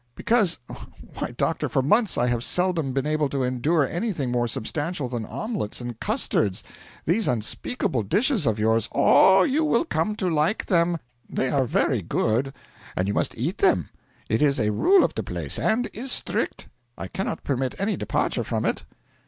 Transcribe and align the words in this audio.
Because 0.15 0.57
why, 1.19 1.29
doctor, 1.37 1.69
for 1.69 1.83
months 1.83 2.17
I 2.17 2.25
have 2.25 2.43
seldom 2.43 2.91
been 2.91 3.05
able 3.05 3.29
to 3.29 3.43
endure 3.43 3.85
anything 3.87 4.31
more 4.31 4.47
substantial 4.47 5.07
than 5.07 5.27
omelettes 5.27 5.79
and 5.79 5.99
custards. 5.99 6.63
These 7.05 7.27
unspeakable 7.27 8.01
dishes 8.01 8.47
of 8.47 8.57
yours' 8.57 8.89
'Oh, 8.93 9.43
you 9.43 9.63
will 9.63 9.85
come 9.85 10.15
to 10.15 10.27
like 10.27 10.65
them. 10.65 10.97
They 11.29 11.51
are 11.51 11.65
very 11.65 12.01
good. 12.01 12.51
And 12.97 13.07
you 13.07 13.13
must 13.13 13.37
eat 13.37 13.59
them. 13.59 13.89
It 14.27 14.41
is 14.41 14.59
a 14.59 14.71
rule 14.71 15.03
of 15.03 15.13
the 15.13 15.21
place, 15.21 15.59
and 15.59 15.87
is 15.93 16.11
strict. 16.11 16.67
I 16.97 17.07
cannot 17.07 17.43
permit 17.43 17.75
any 17.77 17.95
departure 17.95 18.43
from 18.43 18.65
it.' 18.65 18.83